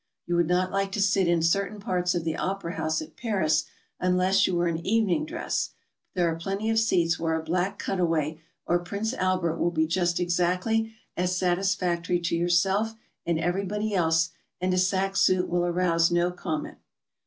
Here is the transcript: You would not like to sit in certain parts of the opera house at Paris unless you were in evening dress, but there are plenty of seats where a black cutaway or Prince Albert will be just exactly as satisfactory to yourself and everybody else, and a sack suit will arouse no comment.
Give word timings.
You 0.25 0.35
would 0.35 0.47
not 0.47 0.71
like 0.71 0.91
to 0.93 0.99
sit 0.99 1.27
in 1.27 1.43
certain 1.43 1.79
parts 1.79 2.15
of 2.15 2.23
the 2.23 2.35
opera 2.35 2.73
house 2.73 3.03
at 3.03 3.15
Paris 3.15 3.65
unless 3.99 4.47
you 4.47 4.55
were 4.55 4.67
in 4.67 4.83
evening 4.83 5.27
dress, 5.27 5.73
but 6.15 6.19
there 6.19 6.27
are 6.33 6.39
plenty 6.39 6.71
of 6.71 6.79
seats 6.79 7.19
where 7.19 7.39
a 7.39 7.43
black 7.43 7.77
cutaway 7.77 8.41
or 8.65 8.79
Prince 8.79 9.13
Albert 9.13 9.57
will 9.57 9.69
be 9.69 9.85
just 9.85 10.19
exactly 10.19 10.91
as 11.15 11.37
satisfactory 11.37 12.19
to 12.19 12.35
yourself 12.35 12.95
and 13.27 13.37
everybody 13.39 13.93
else, 13.93 14.31
and 14.59 14.73
a 14.73 14.77
sack 14.79 15.15
suit 15.15 15.47
will 15.47 15.67
arouse 15.67 16.09
no 16.09 16.31
comment. 16.31 16.79